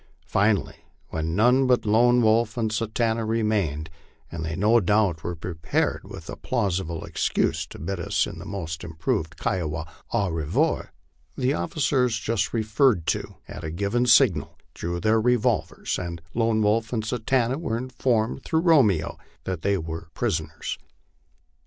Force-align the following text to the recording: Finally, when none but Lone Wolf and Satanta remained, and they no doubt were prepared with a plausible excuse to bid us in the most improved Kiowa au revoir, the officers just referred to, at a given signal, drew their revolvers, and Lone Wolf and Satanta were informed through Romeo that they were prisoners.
Finally, 0.25 0.77
when 1.09 1.35
none 1.35 1.67
but 1.67 1.85
Lone 1.85 2.23
Wolf 2.23 2.57
and 2.57 2.71
Satanta 2.73 3.23
remained, 3.23 3.87
and 4.31 4.43
they 4.43 4.55
no 4.55 4.79
doubt 4.79 5.23
were 5.23 5.35
prepared 5.35 6.01
with 6.05 6.27
a 6.27 6.35
plausible 6.35 7.05
excuse 7.05 7.67
to 7.67 7.77
bid 7.77 7.99
us 7.99 8.25
in 8.25 8.39
the 8.39 8.45
most 8.45 8.83
improved 8.83 9.37
Kiowa 9.37 9.85
au 10.11 10.31
revoir, 10.31 10.91
the 11.37 11.53
officers 11.53 12.17
just 12.17 12.51
referred 12.51 13.05
to, 13.05 13.35
at 13.47 13.63
a 13.63 13.69
given 13.69 14.07
signal, 14.07 14.57
drew 14.73 14.99
their 14.99 15.21
revolvers, 15.21 15.99
and 15.99 16.19
Lone 16.33 16.63
Wolf 16.63 16.91
and 16.91 17.05
Satanta 17.05 17.59
were 17.59 17.77
informed 17.77 18.43
through 18.43 18.61
Romeo 18.61 19.19
that 19.43 19.61
they 19.61 19.77
were 19.77 20.09
prisoners. 20.15 20.79